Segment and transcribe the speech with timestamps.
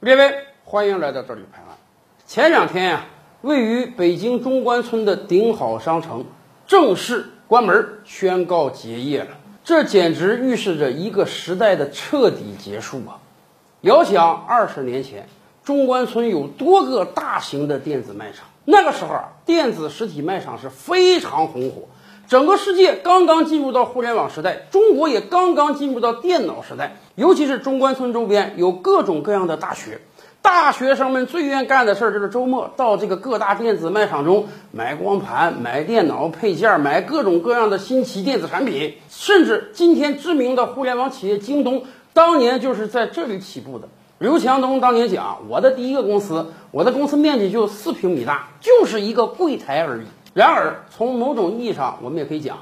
[0.00, 1.76] 各位，欢迎来到这里拍案。
[2.24, 3.06] 前两天呀、
[3.40, 6.24] 位于北京中关村的顶好商城
[6.68, 9.30] 正式关门，宣告结业了。
[9.64, 13.18] 这简直预示着一个时代的彻底结束啊！
[13.80, 15.26] 遥想二十年前，
[15.64, 21.88] 中关村有多个大型的电子卖场，那个时候啊，电子实体卖场是非常红火。
[22.28, 26.96] 整个世界刚刚进入到互联网时代，中国也刚刚进入到电脑时代。
[27.14, 29.98] 尤其是中关村周边有各种各样的大学，
[30.42, 38.92] 大学生们最愿干的事儿就是周末到这个各大电子卖场中买光盘、买电脑配件、买各种各样的新奇电子产品。
[39.08, 41.82] 甚至今天知名的互联网企业京东，
[42.12, 43.88] 当年就是在这里起步的。
[44.18, 50.02] 刘强东当年讲：“我的第一个公司，我的公司面积就四平米大，就是一个柜台而已。”
[50.38, 52.58] 然而，从某种意义上，我们也可以讲，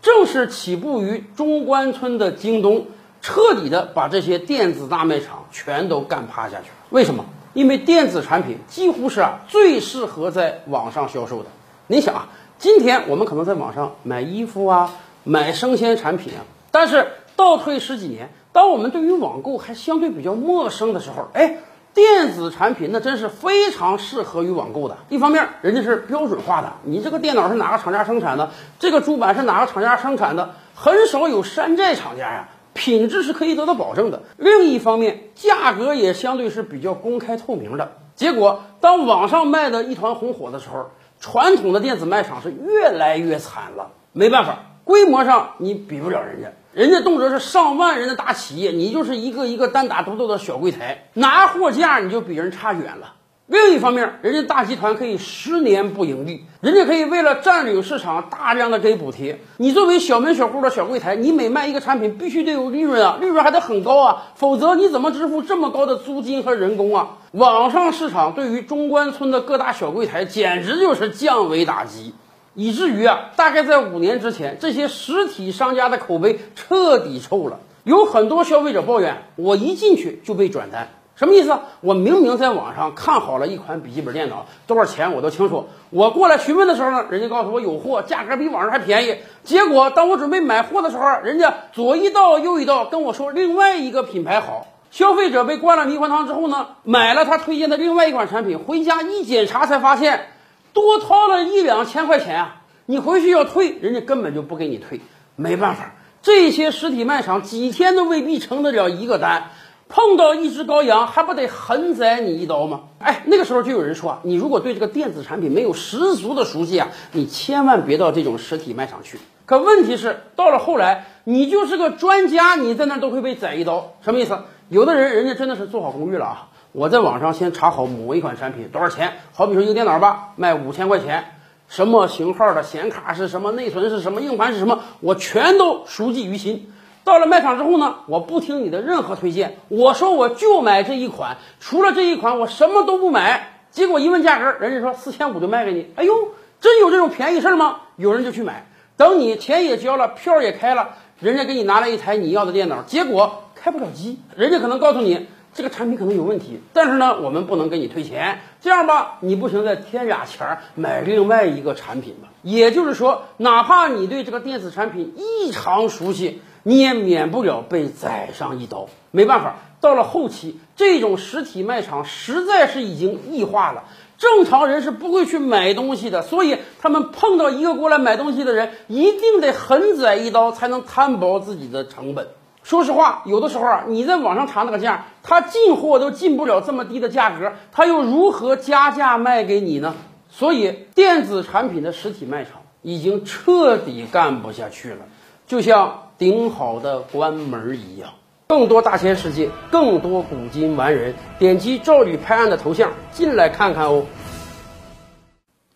[0.00, 2.86] 正是起步于中关村的京东，
[3.20, 6.74] 彻底的把这些电子大卖场全都干趴下去了。
[6.90, 7.24] 为什么？
[7.54, 11.48] 因为电子产品几乎是啊最适合在网上销售的。
[11.86, 14.90] 你想啊，今天我们可能在网上买衣服啊，
[15.22, 21.58] 买生鲜产品啊，但是倒退十几年，当我们对于网购还相对比较陌生的时候，哎。
[21.94, 24.96] 电子产品那真是非常适合于网购的。
[25.08, 34.22] 一方面，人家是标准化的，你这个电脑是哪个厂家生产的，这个主板是哪个厂家生产的，很少有山寨厂家呀，品质是可以得到保证的。
[34.38, 37.92] 另一方面，价格也相对是比较公开透明的。
[38.14, 40.90] 结果，当网上卖的一团红火的时候，
[41.20, 43.90] 传统的电子卖场是越来越惨了。
[44.12, 46.52] 没办法，规模上你比不了人家。
[46.74, 53.12] 人家动辄是上万人的大企业，你就是一个一个单打独斗的小柜台，拿货价你就比人差远了。
[53.46, 59.38] 另一方面，人家大集团可以十年不盈利，人家可以为了占领市场大量的给补贴。
[59.58, 67.18] 你作为小门小户的小柜台，你每卖一个产品必须得有利润啊，利润还得很高啊，否则你怎么支付这么高的租金和人工啊？
[67.32, 72.14] 网上市场对于中关村的各大小柜台简直就是降维打击。
[72.54, 77.58] 以至于啊，大概在五年之前，这些实体商家的口碑彻底臭了。
[77.84, 81.58] 有很多消费者抱怨，我一进去就被转单，什么意思？
[81.80, 85.66] 我明明在网上看好了一款笔记本电脑，多少钱我都清楚。
[85.90, 89.16] 我过来询问的时候呢，人家告诉我有货，价格比网上还便宜。
[89.42, 94.68] 结果当我准备买货的时候，人家左一道右一道跟我说另外一个品牌好。
[94.92, 100.26] 消费者被灌了迷魂汤之后呢，买了他推荐的另外一款产品，回家一检查才发现。
[100.72, 102.62] 多掏了一两千块钱啊！
[102.86, 105.00] 你回去要退，人家根本就不给你退。
[105.36, 109.50] 没办法，这些实体卖场几天都未必成得了一个单，
[109.88, 112.82] 碰到一只羔羊还不得狠宰你一刀吗？
[112.98, 119.18] 哎，那个时候就有人说啊，你如果对这个电子产品没有十足的熟悉啊，你千万别到这种实体卖场去。
[119.44, 123.94] 可问题是，到了后来，你就是个专家，你在那都会被宰一刀。
[124.02, 124.38] 什么意思？
[124.68, 126.48] 有的人人家真的是做好攻略了啊。
[126.72, 131.34] 我在网上先查好某一款产品多少钱，好比说一个电脑吧，卖五千块钱，
[131.68, 136.72] 什么型号的显卡是什么，内存是什么，硬盘是什么，我全都熟记于心。
[137.04, 143.50] 到了卖场之后呢，我不听你的任何推荐，我说我就买这一款，除了这一款我什么都不买。
[143.70, 145.92] 结果一问价格，人家说四千五就卖给你。
[145.96, 146.14] 哎呦，
[146.58, 147.80] 真有这种便宜事儿吗？
[147.96, 148.64] 有人就去买，
[148.96, 155.26] 等你钱也交了，票也开了，人家给你拿了一台你要的电脑，结果开不了机，人家可能告诉你。
[155.54, 158.40] 这个产品可能有问题，但是呢，我们不能给你退钱。
[158.62, 162.28] 这样吧，你不行再添俩钱儿买另外一个产品吧。
[162.42, 168.88] 也就是说，哪怕你对这个电子产品异常熟悉，你也免不了被宰上一刀。
[169.10, 173.84] 没办法，到了后期，这种实体卖场实在是已经异化了，
[174.16, 182.28] 正常人是不会去买东西的，所以他们碰到一个过来买东西的人，一定得狠宰一刀，才能摊薄自己的成本。
[182.62, 189.94] 说实话，有的时候啊，你在网上查那个价，他进货都进不了这么低的价格，他又如何加价卖给你呢？
[190.30, 195.00] 所以，电子产品的实体卖场已经彻底干不下去了，
[195.46, 198.10] 就像顶好的关门一样。
[198.46, 204.04] 更多大千世界，更多古今完人，点击赵吕拍案的头像进来看看哦。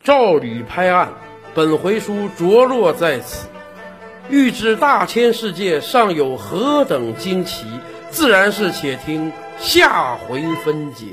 [0.02, 1.08] 赵吕拍案，
[1.54, 3.48] 本回书着落在此。
[4.28, 7.64] 欲知大千世界尚有何等惊奇，
[8.10, 11.06] 自然是且听下回分解。